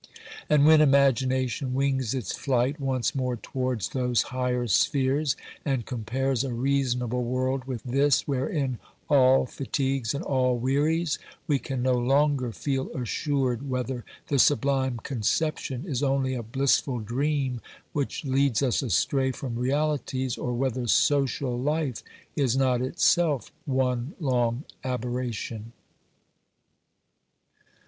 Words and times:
And 0.49 0.65
when 0.65 0.81
imagination 0.81 1.75
wings 1.75 2.15
its 2.15 2.35
flight 2.35 2.79
once 2.79 3.13
more 3.13 3.35
towards 3.37 3.89
those 3.89 4.23
higher 4.33 4.65
spheres, 4.65 5.35
and 5.63 5.85
compares 5.85 6.43
a 6.43 6.51
reasonable 6.51 7.23
world 7.23 7.65
with 7.65 7.83
this 7.83 8.27
wherein 8.27 8.79
all 9.09 9.45
fatigues 9.45 10.15
and 10.15 10.23
all 10.23 10.57
wearies, 10.57 11.19
we 11.45 11.59
can 11.59 11.83
no 11.83 11.93
longer 11.93 12.51
feel 12.51 12.89
assured 12.97 13.69
whether 13.69 14.03
the 14.27 14.39
sublime 14.39 14.97
conception 15.03 15.85
is 15.85 16.01
only 16.01 16.33
a 16.33 16.41
bliss 16.41 16.79
ful 16.79 16.97
dream 16.97 17.61
which 17.93 18.25
leads 18.25 18.63
us 18.63 18.81
astray 18.81 19.31
from 19.31 19.53
realities, 19.55 20.35
or 20.35 20.55
whether 20.55 20.87
social 20.87 21.59
life 21.59 22.01
is 22.35 22.57
not 22.57 22.81
itself 22.81 23.51
one 23.67 24.15
long 24.19 24.63
aberration. 24.83 25.73